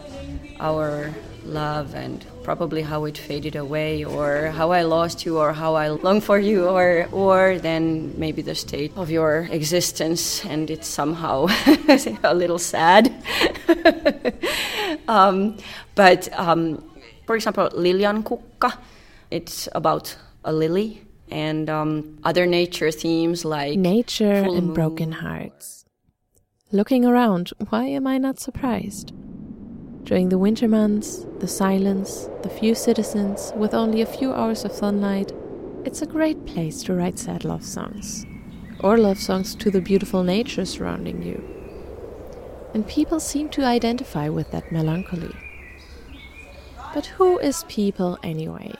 our 0.61 1.12
love 1.44 1.94
and 1.94 2.25
probably 2.42 2.82
how 2.82 3.04
it 3.04 3.18
faded 3.18 3.56
away 3.56 4.04
or 4.04 4.46
how 4.46 4.70
I 4.70 4.82
lost 4.82 5.25
you 5.26 5.38
or 5.38 5.52
how 5.52 5.75
I 5.75 5.88
long 5.88 6.20
for 6.20 6.38
you 6.38 6.68
or 6.68 7.08
or 7.12 7.58
then 7.58 8.14
maybe 8.16 8.42
the 8.42 8.54
state 8.54 8.92
of 8.96 9.11
your 9.11 9.49
existence 9.50 10.44
and 10.44 10.70
it's 10.70 10.88
somehow 10.88 11.46
a 12.22 12.34
little 12.34 12.58
sad. 12.58 13.12
um, 15.08 15.56
but 15.94 16.28
um, 16.38 16.82
for 17.26 17.37
example, 17.37 17.68
Liljankukka, 17.70 18.78
it's 19.30 19.68
about 19.75 20.16
a 20.44 20.52
lily 20.52 21.02
and 21.30 21.70
um, 21.70 22.18
other 22.25 22.46
nature 22.46 22.90
themes 22.90 23.44
like 23.44 23.78
Nature 23.78 24.32
and 24.32 24.75
broken 24.75 25.12
hearts. 25.12 25.82
Looking 26.75 27.05
around, 27.05 27.50
why 27.69 27.85
am 27.85 28.07
I 28.07 28.17
not 28.17 28.41
surprised? 28.41 29.12
During 30.05 30.31
the 30.31 30.38
winter 30.38 30.67
months, 30.67 31.26
the 31.38 31.47
silence, 31.47 32.31
the 32.43 32.49
few 32.49 32.75
citizens, 32.75 33.52
with 33.57 33.75
only 33.75 34.00
a 34.00 34.07
few 34.07 34.33
hours 34.33 34.64
of 34.64 34.73
sunlight, 34.73 35.33
it's 35.85 36.00
a 36.00 36.07
great 36.07 36.47
place 36.47 36.83
to 36.85 36.95
write 36.95 37.19
sad 37.19 37.45
love 37.45 37.62
songs. 37.62 38.25
Or 38.81 38.97
love 38.97 39.19
songs 39.19 39.55
to 39.57 39.71
the 39.71 39.83
beautiful 39.83 40.23
nature 40.23 40.64
surrounding 40.64 41.23
you. 41.23 41.45
And 42.73 42.88
people 42.88 43.21
seem 43.21 43.50
to 43.50 43.64
identify 43.64 44.31
with 44.31 44.50
that 44.52 44.73
melancholy. 44.73 45.37
But 46.95 47.05
who 47.05 47.38
is 47.41 47.67
people 47.69 48.19
anyway? 48.23 48.73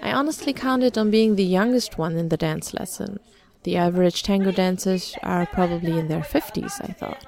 I 0.00 0.12
honestly 0.12 0.52
counted 0.52 0.96
on 0.96 1.10
being 1.10 1.34
the 1.34 1.42
youngest 1.42 1.98
one 1.98 2.16
in 2.16 2.28
the 2.28 2.36
dance 2.36 2.72
lesson. 2.72 3.18
The 3.64 3.76
average 3.76 4.22
tango 4.22 4.50
dancers 4.50 5.16
are 5.22 5.46
probably 5.46 5.98
in 5.98 6.08
their 6.08 6.20
50s, 6.20 6.80
I 6.82 6.92
thought. 6.92 7.24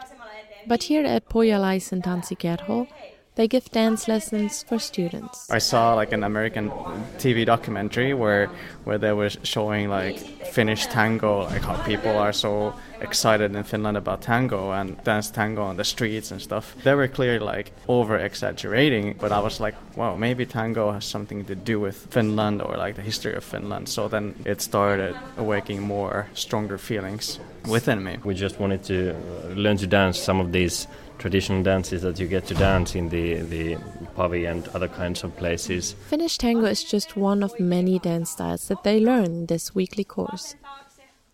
But 0.67 0.85
here 0.85 1.05
at 1.05 1.29
Pohjalais 1.29 1.91
Tanssikerho, 2.03 2.89
they 3.37 3.49
give 3.49 3.71
dance 3.71 4.07
lessons 4.07 4.63
for 4.63 4.79
students. 4.79 5.51
I 5.51 5.59
saw 5.59 5.95
like 5.95 6.13
an 6.13 6.23
American 6.23 6.71
TV 7.19 7.45
documentary 7.45 8.15
where 8.15 8.47
where 8.85 8.99
they 8.99 9.13
were 9.13 9.31
showing 9.31 9.89
like 9.89 10.19
Finnish 10.53 10.87
tango, 10.87 11.45
like 11.45 11.63
how 11.63 11.77
people 11.85 12.17
are 12.17 12.33
so 12.33 12.75
excited 13.01 13.55
in 13.55 13.65
Finland 13.65 13.97
about 13.97 14.23
tango 14.23 14.71
and 14.71 15.03
dance 15.05 15.31
tango 15.31 15.63
on 15.63 15.77
the 15.77 15.85
streets 15.85 16.31
and 16.31 16.41
stuff. 16.41 16.75
They 16.85 16.95
were 16.95 17.09
clearly 17.09 17.41
like 17.41 17.73
over 17.89 18.17
exaggerating, 18.19 19.17
but 19.21 19.33
I 19.33 19.41
was 19.41 19.61
like, 19.61 19.75
wow, 19.97 20.17
maybe 20.17 20.47
tango 20.47 20.93
has 20.93 21.05
something 21.05 21.45
to 21.47 21.55
do 21.55 21.81
with 21.81 22.07
Finland 22.11 22.63
or 22.63 22.77
like 22.77 22.95
the 22.95 23.03
history 23.03 23.35
of 23.35 23.45
Finland. 23.45 23.89
So 23.89 24.09
then 24.09 24.35
it 24.45 24.63
started 24.63 25.17
awakening 25.37 25.83
more 25.83 26.27
stronger 26.35 26.79
feelings 26.79 27.41
within 27.69 28.05
me. 28.05 28.19
We 28.25 28.35
just 28.35 28.61
wanted 28.61 28.85
to 28.85 29.11
uh, 29.11 29.49
learn 29.55 29.77
to 29.79 29.87
dance 29.87 30.19
some 30.19 30.41
of 30.41 30.53
these 30.53 30.87
traditional 31.19 31.63
dances 31.63 32.03
that 32.03 32.19
you 32.19 32.27
get 32.27 32.47
to 32.47 32.55
dance 32.55 32.95
in 32.95 33.09
the 33.09 33.43
the 33.43 33.77
pavi 34.17 34.51
and 34.51 34.69
other 34.69 34.89
kinds 34.89 35.25
of 35.25 35.37
places. 35.37 35.95
Finnish 36.09 36.39
tango 36.39 36.67
is 36.67 36.85
just 36.85 37.17
one 37.17 37.43
of 37.43 37.59
many 37.59 37.99
dance 37.99 38.31
styles 38.31 38.69
that 38.69 38.85
they 38.85 39.01
learn 39.01 39.25
in 39.25 39.47
this 39.47 39.75
weekly 39.75 40.05
course. 40.05 40.55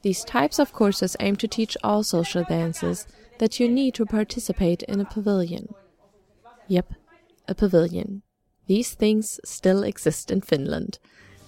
These 0.03 0.25
types 0.25 0.59
of 0.59 0.73
courses 0.73 1.17
aim 1.21 1.37
to 1.37 1.49
teach 1.49 1.77
all 1.85 2.03
social 2.03 2.45
dances 2.45 3.07
that 3.39 3.61
you 3.61 3.69
need 3.69 3.95
to 3.95 4.07
participate 4.07 4.83
in 4.85 5.01
a 5.01 5.05
pavilion. 5.05 5.75
Yep, 6.69 6.95
a 7.49 7.55
pavilion. 7.55 8.23
These 8.67 8.95
things 8.95 9.41
still 9.45 9.83
exist 9.83 10.31
in 10.31 10.41
Finland. 10.41 10.99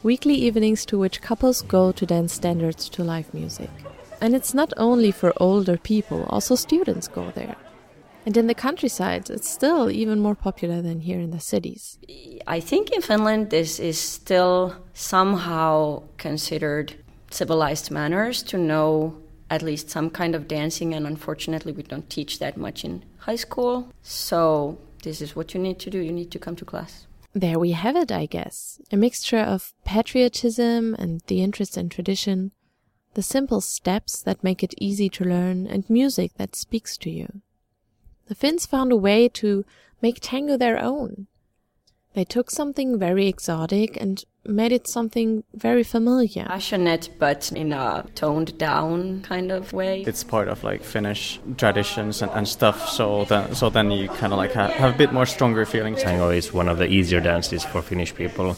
Weekly 0.02 0.34
evenings 0.34 0.84
to 0.86 0.98
which 0.98 1.22
couples 1.22 1.62
go 1.62 1.92
to 1.92 2.04
dance 2.04 2.32
standards 2.32 2.88
to 2.88 3.04
live 3.04 3.32
music. 3.32 3.70
And 4.20 4.34
it's 4.34 4.52
not 4.52 4.72
only 4.76 5.12
for 5.12 5.32
older 5.36 5.76
people, 5.76 6.24
also 6.28 6.54
students 6.56 7.08
go 7.08 7.30
there. 7.30 7.56
And 8.24 8.36
in 8.36 8.46
the 8.46 8.54
countryside, 8.54 9.30
it's 9.30 9.48
still 9.48 9.90
even 9.90 10.20
more 10.20 10.36
popular 10.36 10.80
than 10.80 11.00
here 11.00 11.18
in 11.18 11.30
the 11.32 11.40
cities. 11.40 11.98
I 12.46 12.60
think 12.60 12.90
in 12.90 13.02
Finland 13.02 13.50
this 13.50 13.80
is 13.80 13.98
still 13.98 14.76
somehow 14.94 16.04
considered 16.18 16.94
civilized 17.30 17.90
manners 17.90 18.42
to 18.44 18.58
know 18.58 19.16
at 19.50 19.62
least 19.62 19.90
some 19.90 20.08
kind 20.08 20.34
of 20.34 20.48
dancing, 20.48 20.94
and 20.94 21.06
unfortunately, 21.06 21.72
we 21.72 21.82
don't 21.82 22.08
teach 22.08 22.38
that 22.38 22.56
much 22.56 22.84
in 22.84 23.04
high 23.18 23.36
school. 23.36 23.92
So, 24.00 24.78
this 25.02 25.20
is 25.20 25.36
what 25.36 25.52
you 25.52 25.60
need 25.60 25.78
to 25.80 25.90
do 25.90 25.98
you 25.98 26.12
need 26.12 26.30
to 26.30 26.38
come 26.38 26.56
to 26.56 26.64
class. 26.64 27.06
There 27.34 27.58
we 27.58 27.72
have 27.72 27.96
it, 27.96 28.10
I 28.10 28.26
guess. 28.26 28.80
A 28.90 28.96
mixture 28.96 29.40
of 29.40 29.74
patriotism 29.84 30.94
and 30.98 31.20
the 31.26 31.42
interest 31.42 31.76
in 31.76 31.90
tradition, 31.90 32.52
the 33.12 33.22
simple 33.22 33.60
steps 33.60 34.22
that 34.22 34.44
make 34.44 34.62
it 34.62 34.74
easy 34.78 35.10
to 35.10 35.24
learn, 35.24 35.66
and 35.66 35.88
music 35.90 36.32
that 36.38 36.56
speaks 36.56 36.96
to 36.98 37.10
you. 37.10 37.42
The 38.28 38.34
Finns 38.34 38.66
found 38.66 38.92
a 38.92 38.96
way 38.96 39.28
to 39.28 39.64
make 40.00 40.18
tango 40.20 40.56
their 40.56 40.78
own. 40.78 41.26
They 42.14 42.24
took 42.24 42.50
something 42.50 42.98
very 42.98 43.26
exotic 43.26 43.96
and 43.98 44.22
made 44.44 44.72
it 44.72 44.86
something 44.86 45.44
very 45.54 45.82
familiar. 45.82 46.44
Passionate, 46.44 47.08
but 47.18 47.50
in 47.52 47.72
a 47.72 48.04
toned 48.14 48.58
down 48.58 49.22
kind 49.22 49.50
of 49.50 49.72
way. 49.72 50.02
It's 50.02 50.22
part 50.22 50.48
of 50.48 50.62
like 50.62 50.82
Finnish 50.82 51.40
traditions 51.56 52.20
and, 52.20 52.30
and 52.32 52.46
stuff. 52.46 52.88
So 52.90 53.24
then, 53.24 53.54
so 53.54 53.70
then 53.70 53.90
you 53.90 54.08
kind 54.08 54.32
of 54.32 54.38
like 54.38 54.52
have, 54.52 54.72
have 54.72 54.94
a 54.94 54.98
bit 54.98 55.12
more 55.12 55.24
stronger 55.24 55.64
feelings. 55.64 56.02
Tango 56.02 56.28
is 56.28 56.52
one 56.52 56.68
of 56.68 56.76
the 56.76 56.86
easier 56.86 57.20
dances 57.20 57.64
for 57.64 57.80
Finnish 57.80 58.14
people 58.14 58.56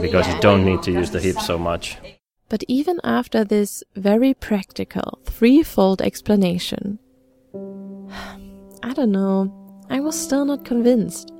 because 0.00 0.28
you 0.28 0.38
don't 0.40 0.64
need 0.64 0.82
to 0.82 0.92
use 0.92 1.10
the 1.10 1.20
hips 1.20 1.46
so 1.46 1.56
much. 1.56 1.96
But 2.50 2.64
even 2.68 3.00
after 3.02 3.44
this 3.44 3.82
very 3.96 4.34
practical, 4.34 5.20
threefold 5.24 6.02
explanation, 6.02 6.98
I 8.82 8.92
don't 8.94 9.12
know, 9.12 9.52
I 9.90 10.00
was 10.00 10.20
still 10.20 10.44
not 10.44 10.64
convinced. 10.64 11.32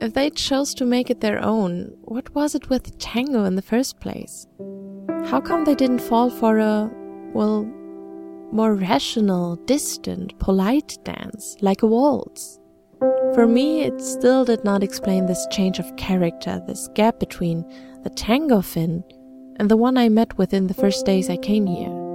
If 0.00 0.14
they 0.14 0.30
chose 0.30 0.74
to 0.74 0.84
make 0.84 1.10
it 1.10 1.20
their 1.20 1.42
own, 1.42 1.96
what 2.02 2.34
was 2.34 2.54
it 2.54 2.68
with 2.68 2.98
tango 2.98 3.44
in 3.44 3.56
the 3.56 3.62
first 3.62 3.98
place? 3.98 4.46
How 5.24 5.40
come 5.40 5.64
they 5.64 5.74
didn't 5.74 6.00
fall 6.00 6.30
for 6.30 6.58
a, 6.58 6.90
well, 7.32 7.64
more 8.52 8.74
rational, 8.74 9.56
distant, 9.56 10.38
polite 10.38 10.98
dance, 11.02 11.56
like 11.60 11.82
a 11.82 11.86
waltz? 11.86 12.60
For 13.34 13.46
me, 13.46 13.82
it 13.82 14.00
still 14.00 14.44
did 14.44 14.62
not 14.64 14.82
explain 14.82 15.26
this 15.26 15.46
change 15.50 15.78
of 15.78 15.96
character, 15.96 16.62
this 16.66 16.88
gap 16.94 17.18
between 17.18 17.64
the 18.04 18.10
tango 18.10 18.60
Finn 18.60 19.02
and 19.58 19.70
the 19.70 19.76
one 19.76 19.96
I 19.96 20.08
met 20.08 20.38
within 20.38 20.66
the 20.66 20.74
first 20.74 21.04
days 21.04 21.28
I 21.28 21.36
came 21.36 21.66
here. 21.66 22.05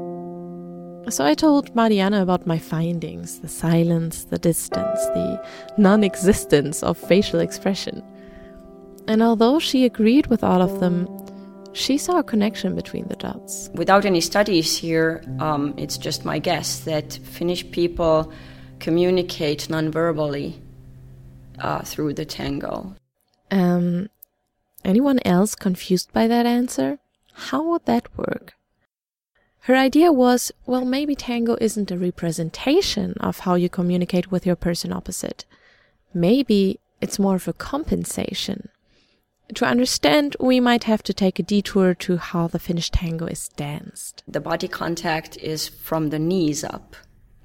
So 1.10 1.26
I 1.26 1.34
told 1.34 1.76
Mariana 1.76 2.22
about 2.22 2.48
my 2.48 2.58
findings 2.58 3.40
the 3.40 3.48
silence, 3.48 4.26
the 4.26 4.38
distance, 4.38 5.00
the 5.08 5.44
non 5.78 6.04
existence 6.04 6.84
of 6.84 6.98
facial 6.98 7.40
expression. 7.40 8.04
And 9.08 9.22
although 9.22 9.60
she 9.60 9.86
agreed 9.86 10.28
with 10.28 10.44
all 10.44 10.62
of 10.62 10.80
them, 10.80 11.08
she 11.74 11.98
saw 11.98 12.20
a 12.20 12.24
connection 12.24 12.76
between 12.76 13.08
the 13.08 13.16
dots. 13.16 13.70
Without 13.74 14.06
any 14.06 14.22
studies 14.22 14.78
here, 14.78 15.24
um, 15.40 15.74
it's 15.78 15.98
just 15.98 16.24
my 16.24 16.38
guess 16.40 16.82
that 16.82 17.14
Finnish 17.24 17.70
people 17.72 18.32
communicate 18.80 19.70
non-verbally 19.70 20.62
uh, 21.60 21.82
through 21.82 22.14
the 22.14 22.26
tango. 22.26 22.96
Um, 23.50 24.10
Anyone 24.84 25.20
else 25.26 25.54
confused 25.54 26.12
by 26.12 26.28
that 26.28 26.46
answer? 26.46 26.98
How 27.34 27.64
would 27.70 27.86
that 27.86 28.08
work? 28.18 28.54
Her 29.66 29.76
idea 29.76 30.12
was, 30.12 30.52
well, 30.66 30.86
maybe 30.86 31.16
tango 31.16 31.56
isn't 31.62 31.92
a 31.92 31.98
representation 31.98 33.14
of 33.20 33.40
how 33.40 33.54
you 33.54 33.70
communicate 33.70 34.32
with 34.32 34.46
your 34.46 34.56
person 34.56 34.92
opposite. 34.92 35.46
Maybe 36.14 36.80
it's 37.00 37.20
more 37.20 37.36
of 37.36 37.48
a 37.48 37.54
compensation. 37.54 38.70
To 39.54 39.66
understand, 39.66 40.36
we 40.40 40.60
might 40.60 40.86
have 40.86 41.04
to 41.04 41.14
take 41.14 41.38
a 41.38 41.44
detour 41.44 41.94
to 41.96 42.18
how 42.18 42.48
the 42.48 42.58
Finnish 42.58 42.90
tango 42.90 43.28
is 43.28 43.50
danced. 43.50 44.24
The 44.28 44.40
body 44.40 44.68
contact 44.68 45.38
is 45.38 45.68
from 45.68 46.10
the 46.10 46.20
knees 46.20 46.64
up, 46.64 46.96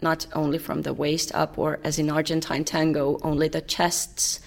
not 0.00 0.26
only 0.32 0.58
from 0.58 0.82
the 0.82 0.94
waist 0.94 1.34
up, 1.34 1.58
or 1.58 1.80
as 1.84 1.98
in 1.98 2.08
Argentine 2.08 2.64
tango, 2.64 3.18
only 3.22 3.48
the 3.48 3.60
chests 3.60 4.40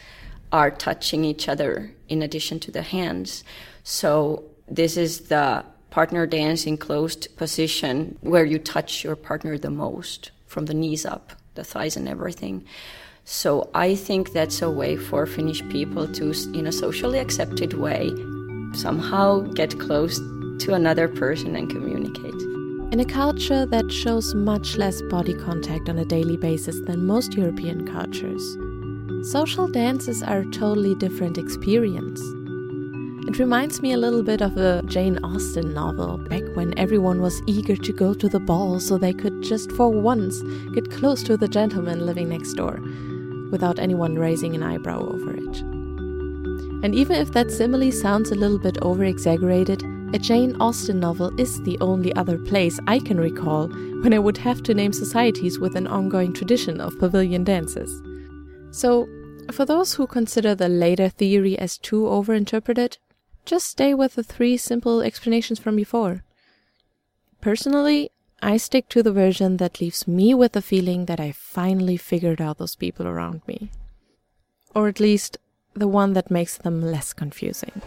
are 0.51 0.71
touching 0.71 1.23
each 1.23 1.47
other 1.47 1.93
in 2.07 2.23
addition 2.23 2.59
to 2.61 2.71
the 2.71 2.81
hands. 2.81 3.43
So 3.83 4.45
this 4.67 4.97
is 4.97 5.27
the 5.27 5.65
partner 5.89 6.25
dance 6.25 6.65
in 6.65 6.77
closed 6.77 7.35
position 7.37 8.17
where 8.21 8.45
you 8.45 8.59
touch 8.59 9.03
your 9.03 9.15
partner 9.15 9.57
the 9.57 9.69
most 9.69 10.31
from 10.47 10.65
the 10.65 10.73
knees 10.73 11.05
up, 11.05 11.33
the 11.55 11.63
thighs 11.63 11.97
and 11.97 12.07
everything. 12.07 12.63
So 13.25 13.69
I 13.75 13.95
think 13.95 14.33
that's 14.33 14.61
a 14.61 14.71
way 14.71 14.97
for 14.97 15.25
Finnish 15.25 15.61
people 15.69 16.07
to, 16.13 16.31
in 16.57 16.65
a 16.65 16.71
socially 16.71 17.19
accepted 17.19 17.73
way, 17.73 18.09
somehow 18.73 19.41
get 19.41 19.79
close 19.79 20.19
to 20.59 20.73
another 20.73 21.07
person 21.07 21.55
and 21.55 21.69
communicate. 21.69 22.33
In 22.91 22.99
a 22.99 23.05
culture 23.05 23.67
that 23.67 23.91
shows 23.91 24.33
much 24.33 24.77
less 24.77 25.01
body 25.03 25.35
contact 25.35 25.89
on 25.89 25.99
a 25.99 26.05
daily 26.05 26.37
basis 26.37 26.79
than 26.87 27.05
most 27.05 27.35
European 27.35 27.87
cultures, 27.87 28.57
social 29.31 29.67
dances 29.67 30.23
are 30.23 30.39
a 30.39 30.51
totally 30.51 30.95
different 30.95 31.37
experience. 31.37 32.19
It 33.27 33.37
reminds 33.37 33.81
me 33.81 33.91
a 33.91 33.97
little 33.97 34.23
bit 34.23 34.41
of 34.41 34.57
a 34.57 34.81
Jane 34.85 35.19
Austen 35.23 35.73
novel, 35.73 36.17
back 36.17 36.43
when 36.55 36.77
everyone 36.79 37.21
was 37.21 37.41
eager 37.45 37.75
to 37.75 37.93
go 37.93 38.13
to 38.13 38.29
the 38.29 38.39
ball 38.39 38.79
so 38.79 38.97
they 38.97 39.13
could 39.13 39.43
just 39.43 39.71
for 39.73 39.89
once 39.89 40.41
get 40.73 40.89
close 40.89 41.21
to 41.23 41.37
the 41.37 41.47
gentleman 41.47 42.05
living 42.05 42.29
next 42.29 42.53
door, 42.53 42.79
without 43.51 43.77
anyone 43.77 44.17
raising 44.17 44.55
an 44.55 44.63
eyebrow 44.63 44.99
over 45.01 45.35
it. 45.35 45.57
And 46.81 46.95
even 46.95 47.17
if 47.17 47.33
that 47.33 47.51
simile 47.51 47.91
sounds 47.91 48.31
a 48.31 48.35
little 48.35 48.57
bit 48.57 48.77
over 48.81 49.03
exaggerated, 49.03 49.83
a 50.13 50.17
Jane 50.17 50.55
Austen 50.61 50.99
novel 50.99 51.37
is 51.39 51.61
the 51.63 51.77
only 51.81 52.15
other 52.15 52.37
place 52.37 52.79
I 52.87 52.99
can 52.99 53.19
recall 53.19 53.67
when 53.67 54.13
I 54.13 54.19
would 54.19 54.37
have 54.37 54.63
to 54.63 54.73
name 54.73 54.93
societies 54.93 55.59
with 55.59 55.75
an 55.75 55.87
ongoing 55.87 56.33
tradition 56.33 56.79
of 56.79 56.97
pavilion 56.97 57.43
dances. 57.43 58.01
So, 58.71 59.07
for 59.51 59.65
those 59.65 59.93
who 59.93 60.07
consider 60.07 60.55
the 60.55 60.69
later 60.69 61.09
theory 61.09 61.57
as 61.59 61.77
too 61.77 62.03
overinterpreted, 62.03 62.97
just 63.49 63.67
stay 63.67 63.95
with 63.95 64.13
the 64.13 64.23
three 64.23 64.57
simple 64.57 65.01
explanations 65.01 65.57
from 65.57 65.75
before. 65.75 66.23
Personally, 67.41 68.11
I 68.43 68.57
stick 68.57 68.87
to 68.89 69.01
the 69.01 69.11
version 69.11 69.57
that 69.57 69.81
leaves 69.81 70.07
me 70.07 70.35
with 70.35 70.51
the 70.51 70.61
feeling 70.61 71.05
that 71.05 71.19
I 71.19 71.31
finally 71.31 71.97
figured 71.97 72.39
out 72.39 72.59
those 72.59 72.75
people 72.75 73.07
around 73.07 73.41
me. 73.47 73.71
Or 74.75 74.87
at 74.87 74.99
least, 74.99 75.39
the 75.73 75.87
one 75.87 76.13
that 76.13 76.29
makes 76.29 76.57
them 76.57 76.79
less 76.79 77.11
confusing. 77.11 77.81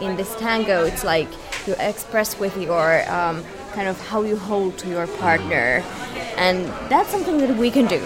In 0.00 0.16
this 0.16 0.34
tango, 0.34 0.84
it's 0.84 1.04
like 1.04 1.28
you 1.64 1.76
express 1.78 2.36
with 2.40 2.56
your 2.56 3.08
um, 3.08 3.44
kind 3.72 3.86
of 3.86 4.00
how 4.08 4.22
you 4.22 4.36
hold 4.36 4.76
to 4.78 4.88
your 4.88 5.06
partner, 5.06 5.84
and 6.36 6.66
that's 6.90 7.10
something 7.10 7.38
that 7.38 7.56
we 7.56 7.70
can 7.70 7.86
do. 7.86 8.02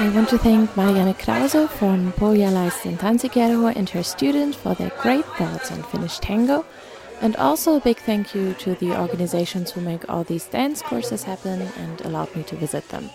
I 0.00 0.08
want 0.10 0.28
to 0.28 0.38
thank 0.38 0.76
Marianne 0.76 1.12
Krause 1.14 1.68
from 1.70 2.12
Pohjalaisen 2.12 2.98
Tanssikerho 2.98 3.74
and 3.74 3.90
her 3.90 4.04
students 4.04 4.56
for 4.56 4.72
their 4.74 4.92
great 5.02 5.24
thoughts 5.24 5.72
on 5.72 5.82
Finnish 5.82 6.20
tango. 6.20 6.64
And 7.20 7.34
also 7.34 7.74
a 7.74 7.80
big 7.80 7.96
thank 7.96 8.32
you 8.32 8.54
to 8.54 8.76
the 8.76 8.96
organizations 8.96 9.72
who 9.72 9.80
make 9.80 10.08
all 10.08 10.22
these 10.22 10.46
dance 10.46 10.82
courses 10.82 11.24
happen 11.24 11.62
and 11.62 12.00
allowed 12.02 12.34
me 12.36 12.44
to 12.44 12.54
visit 12.54 12.88
them. 12.90 13.10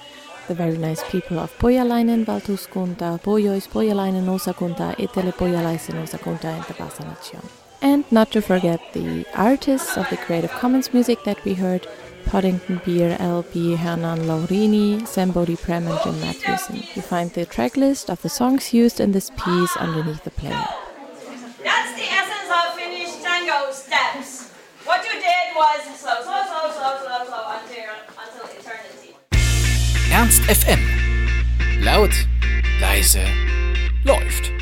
The 0.49 0.55
very 0.55 0.77
nice 0.77 1.01
people 1.09 1.39
of 1.39 1.57
Pohjalainen 1.57 2.25
Valtuuskunta, 2.25 3.17
Pohjois-Pohjalainen 3.21 4.27
Osakunta, 4.27 4.93
Etelä-Pohjalaisen 4.97 6.03
Osakunta 6.03 6.49
and 6.49 6.65
the 6.65 6.73
Vasanation. 6.73 7.49
And 7.81 8.03
not 8.11 8.29
to 8.31 8.41
forget 8.41 8.81
the 8.91 9.25
artists 9.35 9.97
of 9.97 10.09
the 10.09 10.17
Creative 10.17 10.51
Commons 10.51 10.93
music 10.93 11.23
that 11.23 11.45
we 11.45 11.53
heard, 11.53 11.87
Podington 12.25 12.81
Bear, 12.85 13.17
LB, 13.17 13.77
Hernan 13.77 14.19
Laurini, 14.27 15.01
Sambodi 15.01 15.59
Prem 15.59 15.87
and 15.87 15.99
Jim 16.03 16.19
Matthewson. 16.21 16.77
You 16.95 17.01
find 17.01 17.31
the 17.31 17.45
track 17.45 17.77
list 17.77 18.09
of 18.09 18.21
the 18.21 18.29
songs 18.29 18.73
used 18.73 18.99
in 18.99 19.11
this 19.11 19.29
piece 19.31 19.75
underneath 19.77 20.23
the 20.23 20.31
player. 20.31 20.65
That's 21.63 21.93
the 21.95 22.07
essence 22.07 22.49
of 22.49 22.75
Finnish 22.75 23.15
tango 23.21 23.71
steps. 23.71 24.51
What 24.85 25.03
you 25.05 25.13
did 25.13 25.45
was 25.55 25.99
slow, 25.99 26.21
slow, 26.23 26.43
slow, 26.45 26.71
slow, 26.71 26.97
slow, 27.01 27.25
slow 27.25 27.43
until, 27.57 27.91
until 28.23 28.45
eternity. 28.59 29.15
Ernst 30.13 30.41
FM. 30.43 30.81
Laut, 31.83 32.13
leise, 32.79 33.25
läuft. 34.05 34.52